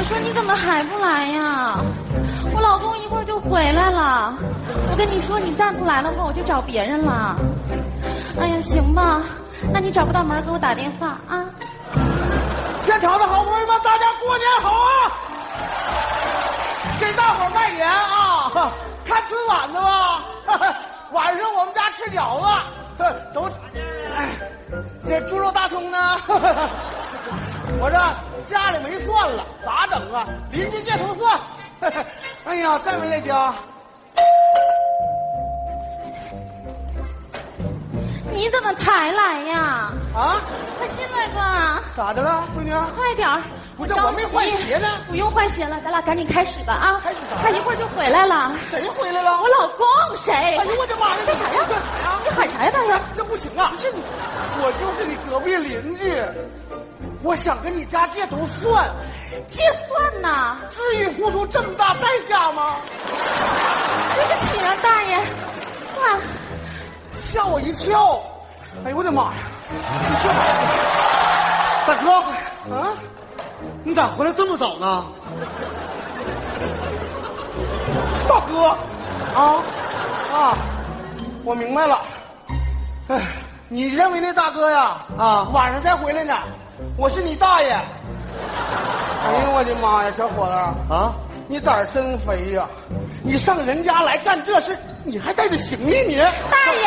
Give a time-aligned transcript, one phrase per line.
[0.00, 1.78] 我说你怎么还不来呀？
[2.54, 4.34] 我老公一会儿就回来了。
[4.90, 7.36] 我跟你说，你再不来的话，我就找别人了。
[8.40, 9.20] 哎呀，行吧，
[9.74, 11.44] 那你找不到门给我打电话啊。
[12.78, 15.12] 现场的好朋友们，大家过年好啊！
[16.98, 18.72] 给大伙儿拜年啊！
[19.04, 20.24] 看春晚的吧？
[21.12, 22.40] 晚上我们家吃饺
[22.96, 23.42] 子， 都
[24.16, 24.30] 哎，
[25.06, 25.98] 这猪肉大葱呢？
[27.80, 27.96] 我这
[28.52, 30.26] 家里没蒜了，咋整啊？
[30.50, 31.38] 邻居借头蒜。
[32.44, 33.54] 哎呀，在没在家？
[38.32, 39.92] 你怎么才来呀？
[40.14, 40.40] 啊？
[40.78, 41.82] 快进来吧！
[41.96, 42.70] 咋的了，闺女？
[42.96, 43.42] 快点儿！
[43.76, 44.86] 不是我没换鞋呢。
[45.08, 47.00] 不用换鞋了，咱俩赶紧开始吧啊！
[47.02, 47.36] 开始啥？
[47.42, 48.52] 他一会儿就回来了。
[48.68, 49.40] 谁回来了？
[49.40, 50.32] 我老公谁？
[50.32, 51.22] 哎呦我的妈呀！
[51.26, 51.64] 干啥呀？
[51.68, 52.20] 干啥呀？
[52.24, 52.70] 你喊啥呀？
[52.72, 53.72] 大爷这不行啊！
[53.74, 54.02] 不是你，
[54.62, 56.12] 我就是你隔壁邻居，
[57.22, 58.90] 我想跟你家借头蒜，
[59.48, 60.56] 借蒜呐？
[60.70, 62.76] 至于付出这么大代价吗？
[64.14, 65.16] 对不起啊，大爷，
[65.94, 66.20] 蒜，
[67.22, 68.22] 吓我一跳！
[68.84, 69.32] 哎呦我的妈呀！
[71.86, 72.10] 大哥，
[72.74, 72.88] 啊，
[73.84, 75.04] 你咋回来这么早呢？
[78.26, 78.68] 大哥，
[79.38, 79.62] 啊
[80.32, 80.56] 啊，
[81.44, 82.00] 我明白了。
[83.08, 83.20] 哎，
[83.68, 84.96] 你认为那大哥呀？
[85.18, 86.34] 啊晚上才回来呢。
[86.96, 87.70] 我是你大爷。
[87.72, 90.52] 哎呦我的妈呀，小伙子
[90.92, 91.14] 啊，
[91.46, 92.66] 你胆儿真肥呀！
[93.22, 96.16] 你上人家来干这事，你还带着行李你？
[96.16, 96.82] 大爷，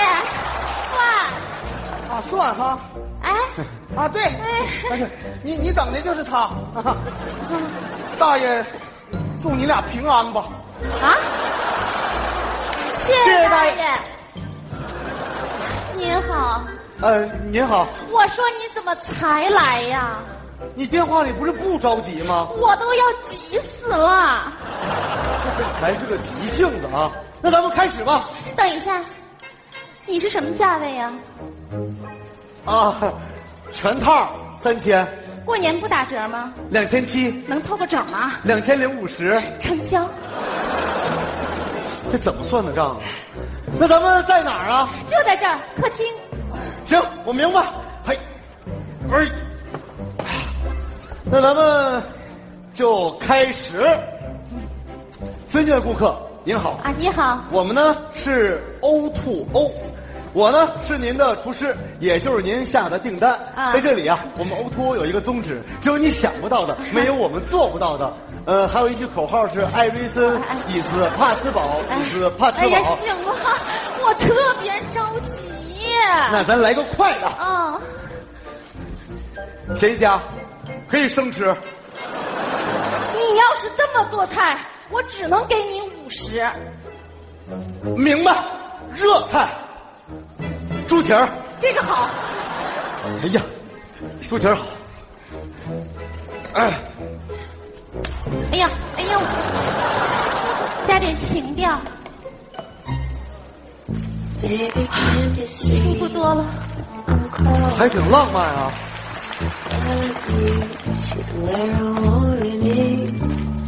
[0.89, 1.05] 算，
[2.09, 2.79] 啊，算哈。
[3.21, 3.31] 哎，
[3.95, 4.99] 啊，对，哎
[5.43, 6.39] 你你等的就是他。
[6.39, 6.97] 啊
[8.17, 8.65] 大爷，
[9.41, 10.45] 祝你俩平安吧。
[11.01, 11.17] 啊，
[13.05, 13.83] 谢谢谢大爷大爷。
[15.95, 16.61] 您好，
[17.03, 20.19] 呃，您好，我说你怎么才来呀？
[20.73, 22.47] 你电话里不是不着急吗？
[22.61, 24.53] 我都要急死了。
[25.57, 27.11] 这还是个急性子啊！
[27.41, 28.29] 那咱们开始吧。
[28.55, 29.03] 等一下，
[30.05, 31.11] 你是什么价位呀？
[32.63, 32.95] 啊，
[33.73, 34.29] 全套
[34.61, 35.05] 三千，
[35.43, 36.53] 过年不打折吗？
[36.69, 38.35] 两千七，能凑个整吗？
[38.43, 40.07] 两千零五十，成交，
[42.13, 42.97] 这怎么算的账啊？
[43.77, 44.89] 那咱们在哪儿啊？
[45.09, 46.07] 就在这儿，客厅。
[46.85, 47.65] 行，我明白。
[48.05, 48.17] 嘿，
[49.11, 49.27] 哎，
[51.25, 52.03] 那咱们
[52.73, 53.83] 就开始。
[55.47, 59.71] 尊敬的顾客，您好，啊，你好，我们呢是 O to O，
[60.33, 63.39] 我呢是您的厨师，也就是您下的订单。
[63.55, 68.11] 啊在这里啊，我们 O to O 有一个宗旨，只有你想不到的，没有我们做不到的。
[68.45, 72.95] 呃，还有一句口号是艾瑞森哎伊斯帕斯堡伊斯帕兹哎呀，堡。
[72.95, 73.35] 行了。
[76.33, 77.79] 那咱来个快的，嗯，
[79.77, 80.19] 甜虾
[80.87, 81.55] 可以生吃。
[83.13, 84.57] 你要是这么做菜，
[84.89, 86.43] 我只能给你五十。
[87.95, 88.35] 明白，
[88.95, 89.47] 热菜，
[90.87, 91.29] 猪蹄儿。
[91.59, 92.09] 这个好，
[93.21, 93.41] 哎呀，
[94.27, 94.65] 猪蹄儿好。
[96.53, 96.73] 哎，
[98.51, 98.67] 哎呀，
[98.97, 99.21] 哎呀，
[100.87, 101.79] 加点情调，
[105.46, 106.44] 舒服多了。
[107.76, 108.72] 还挺浪漫啊。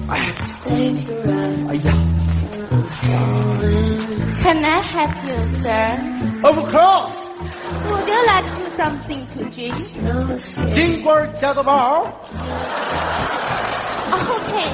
[0.09, 0.19] 哎，
[1.69, 1.93] 哎呀
[4.43, 5.83] Can I help you, sir?
[6.43, 7.17] ，Of course，
[7.89, 9.79] Would you like to something to drink?
[10.75, 12.07] 金瓜加个包。
[14.11, 14.71] Okay.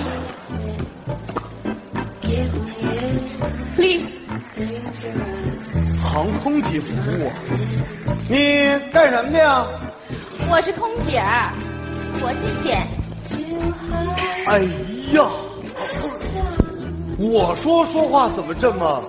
[3.77, 4.07] Please.
[6.12, 7.32] 航空级服务啊，
[8.28, 9.66] 你干什么的呀？
[10.50, 11.54] 我是空姐儿，
[12.20, 12.86] 国际线。
[14.46, 14.60] 哎
[15.16, 15.24] 呀，
[17.18, 19.02] 我说说话怎么这么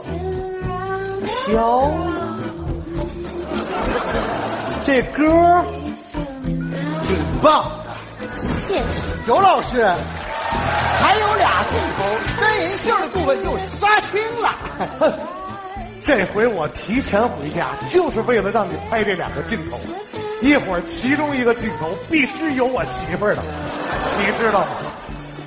[1.46, 2.38] 飘呢？
[4.84, 5.24] 这歌
[7.08, 7.96] 挺棒的。
[8.36, 8.82] 谢谢。
[9.26, 9.84] 尤老师，
[11.00, 12.04] 还有俩镜头，
[12.38, 14.54] 真人秀的部分就杀青了。
[16.04, 19.78] 这回我提前回家，就是为了让你拍这两个镜头。
[20.40, 23.42] 一会儿其中一个镜头必须有我媳妇儿的，
[24.18, 24.70] 你知道吗？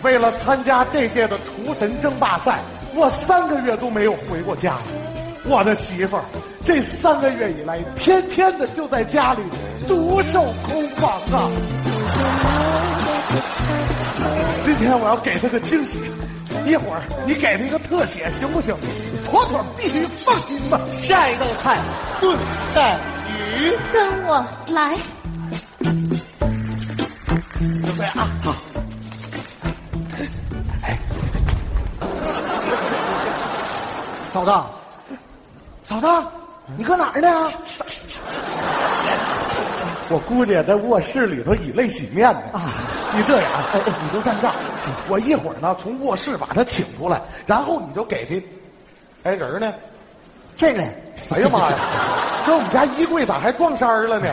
[0.03, 2.59] 为了参加这届的厨神争霸赛，
[2.93, 4.77] 我三个月都没有回过家。
[5.47, 6.23] 我的媳妇儿
[6.63, 9.41] 这三个月以来，天天的就在家里
[9.87, 11.51] 独守空房啊。
[14.63, 15.99] 今天我要给她个惊喜，
[16.65, 18.75] 一会儿你给他一个特写行不行？
[19.25, 20.79] 妥妥必须放心吧。
[20.93, 21.77] 下一道菜
[22.19, 22.37] 炖
[22.73, 22.97] 带
[23.37, 23.71] 鱼。
[23.93, 24.97] 跟我来。
[27.59, 28.53] 准备啊好
[34.33, 34.51] 嫂子
[35.85, 36.07] 嫂子
[36.77, 37.47] 你搁哪儿呢？
[40.09, 42.41] 我估计在卧室里头以泪洗面呢。
[42.53, 42.61] 啊
[43.13, 44.53] 你这样，哎你就站这儿，
[45.07, 48.43] 我一会儿呢从卧室把她请出来，然后你就给这，
[49.23, 49.73] 哎人呢？
[50.57, 50.83] 这呢？
[51.29, 51.77] 哎呀妈呀，
[52.45, 54.27] 这我们家衣柜咋还撞衫儿了呢？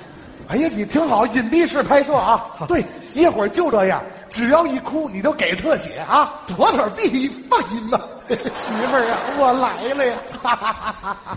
[0.48, 2.46] 哎呀，你听好，隐蔽式拍摄啊！
[2.68, 2.82] 对，
[3.12, 6.40] 一会儿就这样，只要一哭你就给特写啊！
[6.46, 8.00] 妥妥必须放心吧。
[8.28, 10.16] 媳妇儿啊，我来了呀！
[10.42, 11.36] 哈哈哈哈哈！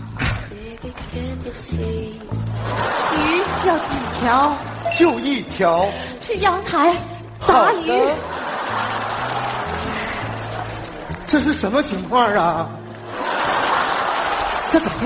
[3.14, 4.52] 鱼要几条？
[4.98, 5.86] 就一条。
[6.20, 6.94] 去阳台
[7.46, 7.92] 砸鱼。
[11.26, 12.68] 这是什么情况啊？
[14.70, 14.98] 这怎么？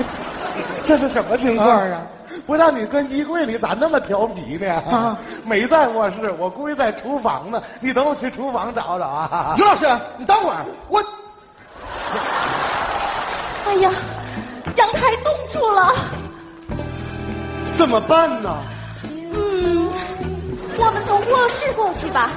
[0.85, 2.01] 这是什么情况啊？
[2.45, 4.73] 不让你跟衣柜里咋那么调皮呢？
[4.89, 7.61] 啊没在卧室，我估计在厨房呢。
[7.79, 9.55] 你等我去厨房找找啊！
[9.57, 9.87] 于老师，
[10.17, 11.01] 你等会儿，我
[13.67, 13.91] 哎呀，
[14.75, 15.93] 阳台冻住了。
[17.77, 18.57] 怎么办呢？
[19.03, 19.89] 嗯，
[20.79, 22.31] 我们从卧室过去吧。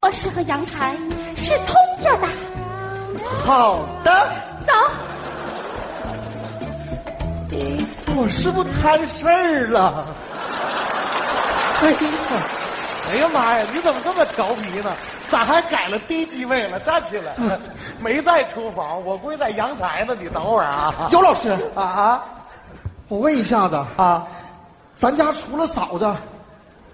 [0.00, 0.96] 卧室和阳台
[1.36, 2.26] 是通着的。
[3.44, 4.32] 好的，
[4.66, 4.72] 走，
[8.16, 10.06] 我是不是摊事儿了？
[11.82, 11.98] 哎呀，
[13.12, 13.66] 哎呀妈呀！
[13.74, 14.90] 你怎么这么调皮呢？
[15.28, 16.80] 咋还改了低机位了？
[16.80, 17.34] 站起来！
[18.00, 20.16] 没在厨房，我估计在阳台呢。
[20.18, 21.08] 你等会儿啊！
[21.10, 22.24] 尤老师，啊啊
[23.08, 24.26] 我问一下子，啊！
[24.98, 26.12] 咱家除了嫂子，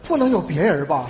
[0.06, 1.06] 不能有别人吧？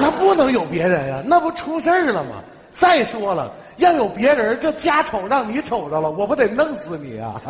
[0.00, 2.42] 那不能有别人呀、那不出事儿了吗？
[2.74, 7.40] 再说了，要有别人，这家丑让你瞅着了，我不得弄死你啊！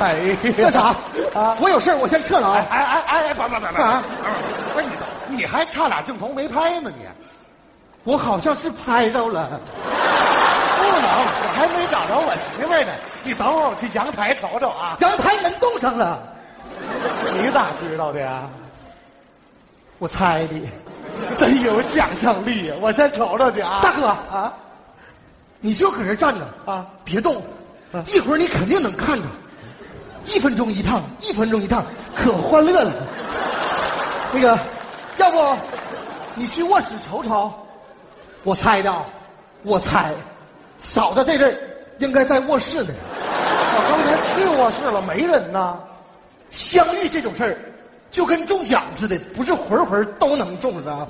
[0.00, 0.94] 哎呀，那啥
[1.34, 1.56] 啊？
[1.60, 2.66] 我有事儿，我先撤了哎啊。
[2.70, 3.34] 哎哎哎！
[3.34, 3.82] 别别别别！
[3.82, 4.02] 啊
[4.72, 4.86] 不是
[5.28, 7.06] 你，你还差俩镜头没拍呢，你
[8.04, 9.60] 我好像是拍着了。
[9.76, 11.04] 不能，
[11.42, 12.92] 我还没找着我媳妇呢。
[13.24, 14.96] 你等会儿我去阳台瞅瞅啊。
[15.00, 16.22] 阳台门冻上了，
[17.40, 18.48] 你咋知道的呀？
[19.98, 20.54] 我猜的。
[21.36, 22.74] 真有想象力呀！
[22.80, 23.80] 我先瞅瞅去啊。
[23.82, 24.52] 大哥啊，
[25.60, 27.42] 你就搁这站着啊，别动，
[28.06, 29.24] 一会儿你肯定能看着。
[30.24, 31.84] 一分钟一趟，一分钟一趟，
[32.16, 32.92] 可欢乐了。
[34.32, 34.58] 那个，
[35.18, 35.56] 要不
[36.34, 37.52] 你去卧室瞅瞅？
[38.42, 38.92] 我猜的，
[39.62, 40.12] 我猜，
[40.80, 41.58] 嫂子这阵儿
[41.98, 42.94] 应该在卧室呢。
[44.22, 45.78] 去卧室了，没人呐。
[46.50, 47.56] 相遇这种事儿，
[48.10, 51.08] 就跟中奖似的，不是回回都能中的。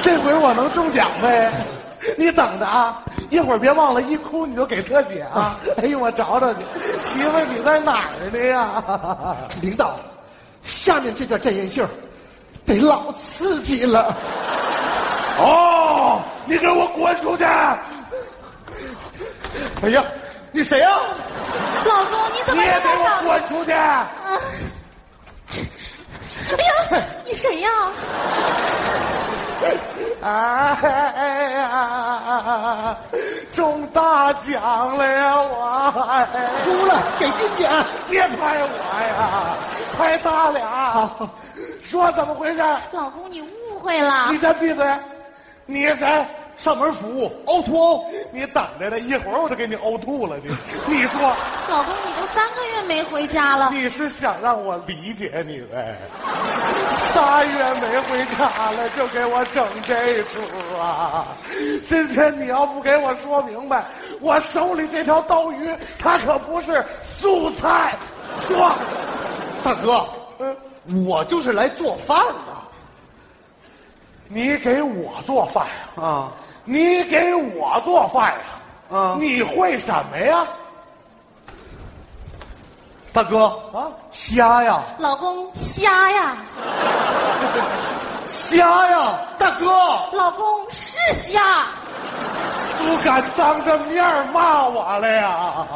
[0.00, 1.52] 这回我能中奖呗？
[2.18, 3.02] 你等着啊！
[3.30, 5.58] 一会儿别忘了，一哭你就给特写啊！
[5.80, 6.62] 哎呦，我找找你，
[7.00, 8.84] 媳妇儿你在哪儿呢呀？
[9.62, 9.98] 领导，
[10.62, 11.82] 下面这段真人秀
[12.66, 14.14] 得老刺激了。
[15.38, 17.44] 哦，你给我滚出去！
[19.82, 20.04] 哎呀，
[20.54, 20.88] 你谁呀、
[21.84, 23.22] 老公，你怎么你也给我？
[23.24, 23.72] 滚出去！
[23.72, 24.08] 啊！
[26.48, 27.68] 哎呀，你谁呀？
[30.22, 32.96] 哎呀，
[33.52, 35.34] 中大奖了呀！
[35.40, 36.24] 我
[36.64, 37.68] 哭了，给金姐。
[38.08, 38.68] 别拍我
[39.08, 39.56] 呀，
[39.98, 41.10] 拍他俩。
[41.82, 42.62] 说怎么回事？
[42.92, 44.38] 老公，你误会了你。
[44.38, 44.86] 先闭嘴！
[45.66, 46.24] 你是谁？
[46.56, 48.04] 上门服务凹凸哦。
[48.32, 50.36] 你等着呢，一会儿我就给你呕吐了。
[50.42, 50.50] 你，
[50.86, 51.20] 你说
[51.68, 53.70] 老公，你都三个月没回家了。
[53.72, 55.96] 你是想让我理解你呗？
[57.12, 60.40] 仨月没回家了，就给我整这出
[60.78, 61.28] 啊！
[61.86, 63.84] 今天你要不给我说明白，
[64.20, 65.68] 我手里这条刀鱼
[65.98, 66.84] 它可不是
[67.20, 67.96] 素菜。
[68.48, 68.72] 说，
[69.62, 70.04] 大哥，
[70.40, 72.53] 嗯，我就是来做饭的
[74.28, 76.02] 你给我做饭呀？
[76.02, 76.32] 啊。
[76.66, 78.40] 你给我做饭呀？
[78.90, 80.46] 啊你会什么呀？
[83.12, 86.36] 大哥啊，虾呀，老公，虾呀！
[88.28, 89.66] 虾呀，大哥，
[90.12, 91.66] 老公是虾。
[92.78, 95.66] 不敢当着面骂我了呀！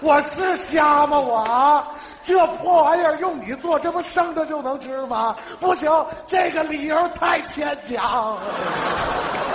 [0.00, 1.18] 我是瞎吗？
[1.18, 1.86] 我啊
[2.26, 5.36] 这破玩意儿用你做，这不生着就能吃吗？
[5.60, 5.88] 不行，
[6.26, 8.36] 这个理由太牵强。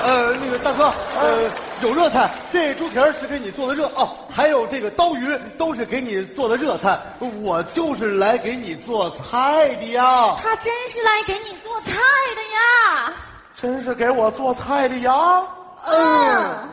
[0.03, 1.51] 呃，那个大哥，呃，
[1.81, 6.97] 有热菜，这猪蹄儿是给你做的热哦，还有这个刀鱼都是给你做的热菜，
[7.43, 10.37] 我就是来给你做菜的呀。
[10.41, 13.13] 他真是来给你做菜的呀！
[13.53, 15.43] 真是给我做菜的呀！
[15.85, 16.69] 嗯，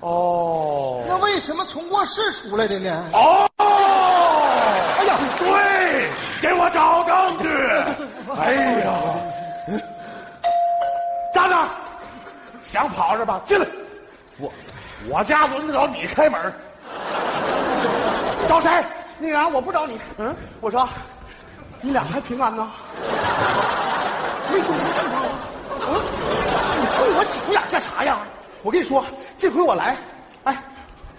[0.00, 3.04] 哦那为什么从卧室出来的呢？
[3.14, 3.48] 哦，
[6.66, 7.48] 我找证据！
[8.36, 8.92] 哎呀，
[11.32, 11.68] 站那儿，
[12.60, 13.40] 想跑是吧？
[13.46, 13.64] 进来！
[14.38, 14.52] 我
[15.08, 16.52] 我家轮得着你开门？
[18.48, 18.84] 找谁？
[19.20, 19.96] 那个啊，我不找你。
[20.18, 20.88] 嗯，我说，
[21.80, 22.68] 你俩还平安呢？
[24.50, 25.30] 没懂不知道啊？
[25.70, 25.94] 嗯，
[26.80, 28.18] 你冲我挤眼干啥呀？
[28.64, 29.04] 我跟你说，
[29.38, 29.96] 这回我来，
[30.42, 30.56] 哎，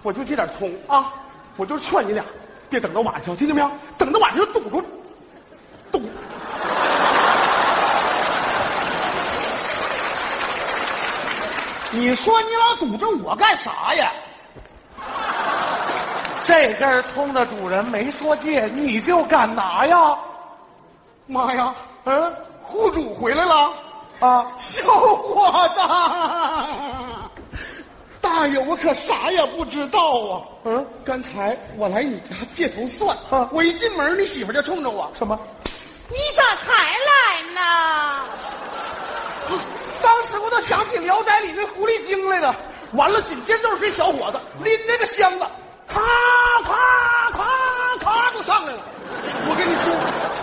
[0.02, 1.10] 我就这点葱啊，
[1.56, 2.22] 我就劝你俩，
[2.68, 3.70] 别等到晚上，听见没有？
[3.96, 4.84] 等到晚上就堵住，
[5.92, 6.02] 堵。
[11.90, 14.12] 你说你老堵着我干啥呀？
[16.44, 20.18] 这根葱的主人没说借，你就敢拿呀？
[21.26, 21.74] 妈呀！
[22.04, 23.70] 嗯，户主回来了。
[24.20, 25.80] 啊，小伙子，
[28.20, 30.42] 大爷，我可啥也不知道啊！
[30.64, 35.38] 嗯，刚才我来你家借头蒜，啊我一进门，你媳妇就冲着我，什么？
[36.10, 36.72] 你咋才
[37.08, 37.60] 来呢？
[40.02, 42.56] 当时我都想起《聊斋》里那狐狸精来了。
[42.92, 45.46] 完了，紧接着就是这小伙子拎那个箱子，
[45.86, 46.00] 咔
[46.64, 46.72] 咔
[47.32, 47.44] 咔
[48.00, 48.80] 咔就上来了。
[49.50, 49.87] 我跟你说，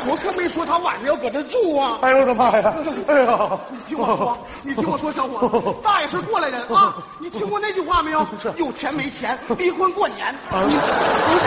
[0.07, 1.99] 我可没说他晚上要搁这住啊！
[2.01, 2.73] 哎呦我的妈呀！
[3.07, 6.95] 哎呀， 你听我说，你听我说，小伙子， 大爷是过来人啊！
[7.19, 8.25] 你听过那句话没有？
[8.41, 10.33] 是有钱没钱，逼婚过年。
[10.67, 11.45] 你不是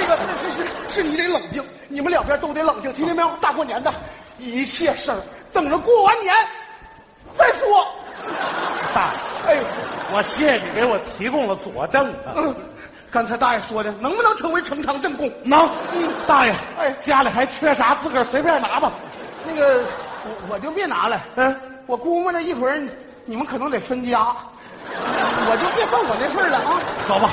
[0.00, 3.28] 那个是是是是你得冷静，你们两边都得冷静，听见没有？
[3.40, 3.92] 大过年的，
[4.38, 5.18] 一切事儿
[5.52, 6.34] 等着过完年
[7.36, 7.86] 再说。
[8.94, 9.12] 大
[9.46, 9.58] 爷，哎，
[10.12, 12.34] 我谢谢你给我提供了佐证啊。
[12.36, 12.54] 嗯，
[13.10, 15.32] 刚才大爷说的，能不能成为呈堂证供？
[15.42, 15.68] 能，
[16.26, 18.92] 大爷，哎家里还缺啥，自个儿随便拿吧。
[19.46, 19.82] 那个，
[20.24, 21.20] 我我就别拿了。
[21.36, 21.54] 嗯，
[21.86, 22.78] 我估摸着一会儿
[23.24, 24.36] 你们可能得分家，
[24.90, 26.80] 我就别算我那份了啊。
[27.08, 27.30] 走吧。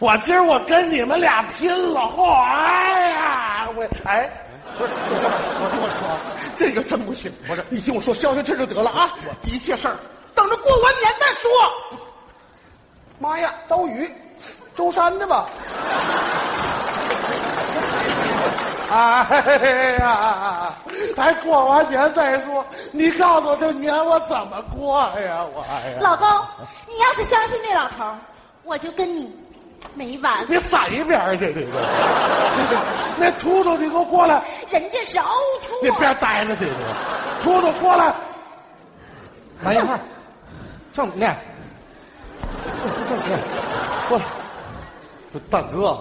[0.00, 2.00] 我今儿我跟你们俩拼了！
[2.00, 4.28] 嚯，哎呀，我哎，
[4.76, 6.18] 不是，我跟我说，
[6.58, 7.32] 这个真不行。
[7.46, 9.14] 不是，你听我说，消消气就得了啊！
[9.44, 9.96] 一切事儿
[10.34, 11.50] 等着过完年再说。
[13.20, 14.10] 妈呀，刀鱼，
[14.76, 15.46] 舟山的吧？
[18.90, 20.72] 哎呀，
[21.16, 22.64] 还过完年再说。
[22.92, 25.44] 你告诉我这年我怎么过呀？
[25.52, 26.28] 我哎呀，老公，
[26.86, 28.14] 你要是相信那老头，
[28.62, 29.34] 我就跟你
[29.94, 30.32] 没完。
[30.48, 31.52] 你闪一边儿去！
[31.52, 31.68] 这个，
[33.16, 34.40] 那秃秃，你给我过来！
[34.70, 35.28] 人家是凹
[35.82, 36.70] 你凸啊，别待着去！
[37.42, 38.14] 秃秃过来！
[39.64, 40.00] 来一块儿，
[40.92, 41.26] 上午呢？
[44.08, 44.24] 过来！
[45.50, 45.98] 大哥，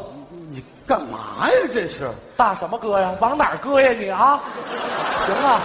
[0.51, 1.53] 你干嘛呀？
[1.71, 2.09] 这是？
[2.35, 3.11] 大什么哥呀？
[3.19, 4.41] 往哪儿搁呀你啊？
[5.25, 5.61] 行啊，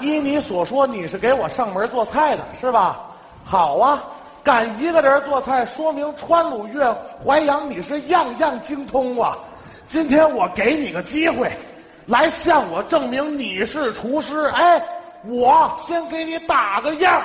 [0.00, 3.00] 依你所说，你是给我上门做菜的是吧？
[3.44, 4.02] 好啊，
[4.42, 9.36] 敢一个人做菜，说明川鲁粤淮扬你是样样精通啊。
[9.86, 11.52] 今天我给你个机会，
[12.06, 14.46] 来向我证明你是厨师。
[14.54, 14.82] 哎，
[15.24, 17.22] 我先给你打个样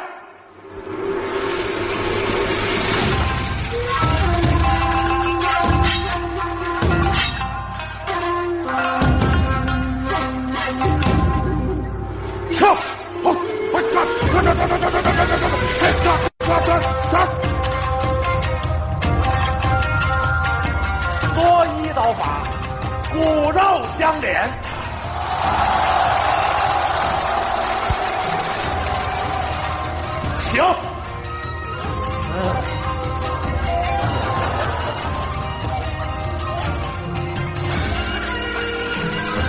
[14.44, 15.50] 转转转转转转转转转
[16.02, 16.82] 转转转转
[17.12, 17.14] 转，
[21.36, 22.42] 作揖刀法，
[23.14, 23.60] 骨肉
[24.00, 24.50] 相连。
[30.52, 30.64] 行，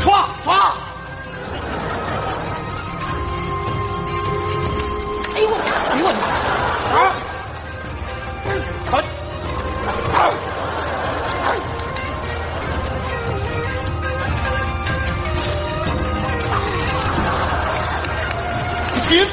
[0.03, 0.11] 歘
[0.45, 0.82] 歘。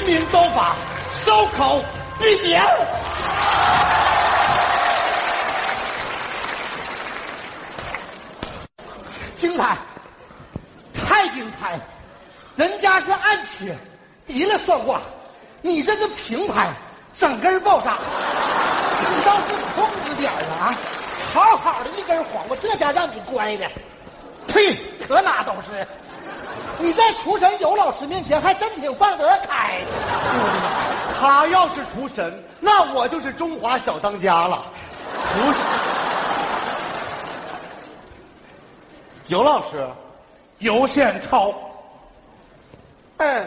[0.10, 0.76] 民刀法，
[1.24, 1.80] 烧烤
[2.18, 2.64] 必点。
[9.36, 9.78] 精彩，
[10.96, 11.84] 太精彩了！
[12.56, 13.78] 人家是暗切，
[14.26, 15.00] 提了算卦，
[15.62, 16.74] 你这是平拍，
[17.14, 18.00] 整根爆炸。
[19.12, 20.76] 你倒是控制点啊！
[21.32, 23.70] 好好的一根黄瓜，这家让你乖的，
[24.48, 24.76] 呸，
[25.08, 25.88] 可哪都是。
[26.80, 29.82] 你在厨神尤老师面前还真挺放得开。
[31.20, 34.64] 他要是厨神，那我就是中华小当家了。
[35.22, 35.60] 厨师，
[39.28, 39.86] 尤老师，
[40.60, 41.54] 尤宪超，
[43.18, 43.46] 嗯，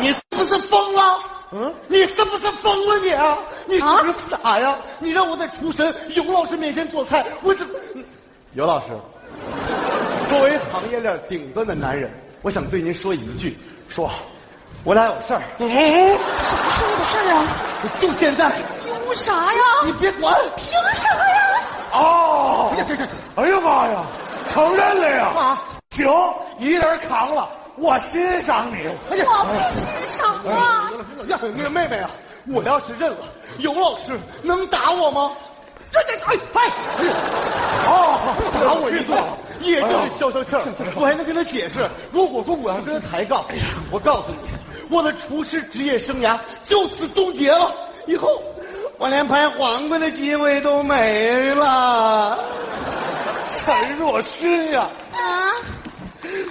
[0.00, 1.20] 你是不是疯了？
[1.52, 3.38] 嗯，你是不是疯了你啊？
[3.66, 4.76] 你是不是傻呀？
[4.98, 7.74] 你让我在厨神尤老师面前做菜，我怎么？
[8.52, 8.86] 尤老师，
[10.28, 12.10] 作为行业链顶端的男人，
[12.42, 13.56] 我想对您说一句：
[13.88, 14.10] 说，
[14.84, 15.42] 我俩有事儿。
[15.58, 17.46] 嗯，什么时候的事儿啊？
[18.00, 18.50] 就现在，
[18.82, 19.62] 凭啥呀？
[19.84, 20.34] 你别管。
[20.56, 21.66] 凭啥呀？
[21.92, 23.04] 哦，哎呀，这这，
[23.36, 24.02] 哎呀妈呀，
[24.48, 25.26] 承认了呀！
[25.36, 26.06] 啊行，
[26.58, 28.88] 一人扛了，我欣赏你。
[29.10, 30.90] 哎呀，我不欣赏啊！
[31.28, 32.10] 呀，那个妹妹啊，
[32.48, 33.18] 我要是认了，
[33.58, 35.30] 尤老师能打我吗？
[35.92, 37.12] 这这，哎哎，哎呀，
[37.86, 38.18] 哦，
[38.60, 39.22] 打我一顿，
[39.64, 40.62] 也就是消消气儿。
[40.94, 43.44] 我还能跟他解释，如果说我要跟他抬杠，
[43.90, 44.48] 我告诉你，
[44.90, 47.72] 我的厨师职业生涯就此终结了，
[48.06, 48.42] 以后
[48.98, 52.38] 我连拍黄瓜的机会都没了。
[53.58, 55.50] 陈若诗呀，啊，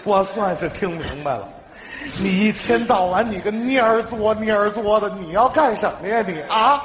[0.03, 1.47] 我算是听明白了，
[2.19, 6.83] 你一天到晚你个蔫儿作蔫儿作的，你要干什么呀你啊？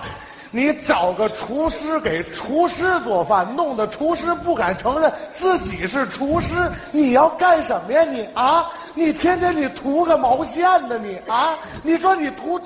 [0.50, 6.48] 你找个厨师给厨师做饭，弄得厨师不敢承认自己是厨师，
[6.90, 8.66] 你要干什么呀你啊？
[8.94, 11.54] 你天天你图个毛线呢你啊？
[11.82, 12.60] 你说你图，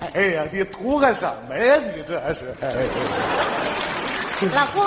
[0.00, 2.54] 哎呀，你图个什么呀你这是？
[2.60, 2.72] 哎
[4.54, 4.84] 老公，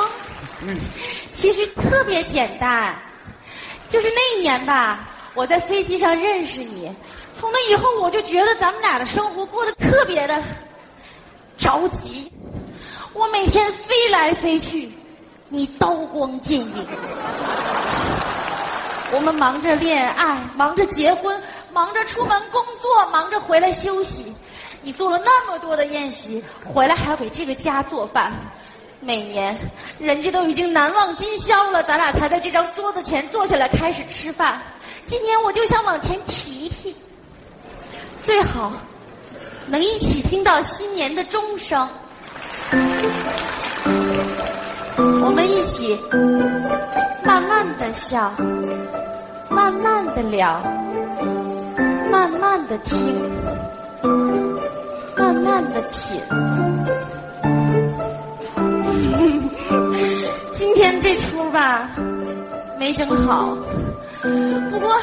[0.62, 0.78] 嗯
[1.34, 2.96] 其实特别简单，
[3.90, 6.90] 就是那一年吧，我在飞机上认识你，
[7.36, 10.42] 从那以后我就觉得咱们俩的生活过得特别的
[11.62, 12.30] 着急。
[13.14, 14.92] 我每天飞来飞去，
[15.48, 16.88] 你刀光剑影。
[19.14, 21.40] 我们忙着恋爱，忙着结婚，
[21.72, 24.34] 忙着出门工作，忙着回来休息。
[24.82, 28.34] 你做了那么多的宴席，回来还要给这个家做饭。
[29.00, 29.56] 每年，
[30.00, 34.60] 人家都已经难忘今宵了，咱俩才在这张桌子前坐下来开始吃饭。
[35.06, 36.96] 今年我就想往前提提，
[38.20, 38.72] 最好
[39.72, 41.88] 能一起听到新年的钟声。
[45.24, 45.98] 我们一起
[47.24, 48.34] 慢慢的笑，
[49.50, 50.62] 慢慢的聊，
[52.12, 52.98] 慢慢的听，
[55.16, 56.22] 慢慢的品。
[60.52, 61.90] 今天这出吧，
[62.78, 63.56] 没整好。
[64.70, 64.94] 不过，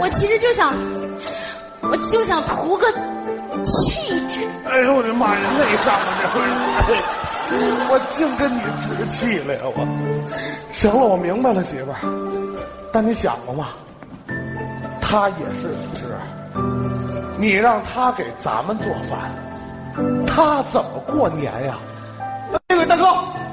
[0.00, 0.74] 我其实就想，
[1.82, 2.86] 我就想图个
[3.66, 4.44] 气质。
[4.64, 6.40] 哎呦我的妈呀，内伤了这会，
[7.90, 9.86] 我净跟你置气了呀我。
[10.70, 11.98] 行了，我明白了媳妇儿，
[12.92, 13.68] 但你想过吗？
[15.00, 16.06] 他也是吃，
[17.36, 19.30] 你让他给咱们做饭，
[20.26, 21.76] 他怎么过年呀？
[22.68, 23.04] 那位大哥，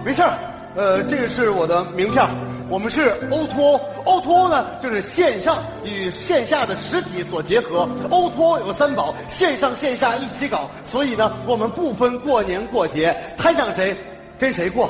[0.06, 0.34] 没事儿，
[0.76, 2.26] 呃，这个是我的名片，
[2.70, 3.82] 我们是 O to O。
[4.06, 7.88] O to O 呢，就是线上与线下的实体所结合。
[8.10, 10.70] O to O 有三宝，线上线下一起搞。
[10.86, 13.96] 所以呢，我们不分过年过节，摊上谁
[14.38, 14.90] 跟谁过。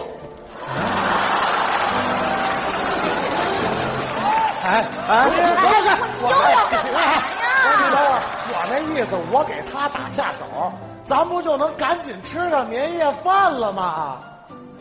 [4.61, 5.89] 哎哎，不是不是，
[6.21, 6.27] 我
[6.69, 7.23] 干嘛呀？
[7.63, 7.97] 等会
[8.51, 10.71] 我那意思，我给他打下手，
[11.05, 14.17] 咱不就能赶紧吃上年夜饭了吗？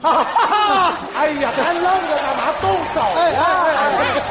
[0.01, 0.95] 哈哈哈！
[1.17, 2.43] 哎呀，还愣着干嘛？
[2.61, 3.43] 动手哎呀！
[3.43, 4.23] 哎哎哎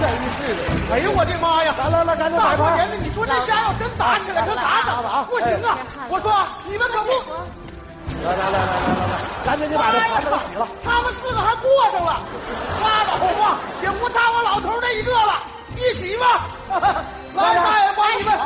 [0.00, 0.60] 真是的！
[0.92, 1.74] 哎呦我的妈呀！
[1.78, 5.24] 来来来，赶紧大摆盘过年的，你说这家要真打起来，可咋整啊？
[5.30, 5.78] 不行啊！
[6.10, 6.28] 我说
[6.66, 7.10] 你们可不，
[8.20, 9.16] 来来来来来来来，
[9.46, 10.68] 赶紧你把这盘子给洗了。
[10.84, 12.20] 他们四个还过上了，
[12.84, 15.40] 拉倒吧，也不差我老头这一个了，
[15.80, 16.44] 一起吧！
[17.32, 18.36] 来，大爷帮你们。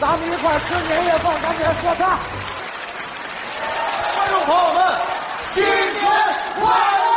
[0.00, 2.18] 咱们一块儿吃年夜饭，赶紧说菜。
[4.16, 4.80] 观众朋友们，
[5.54, 6.10] 新年快
[6.58, 7.13] 乐！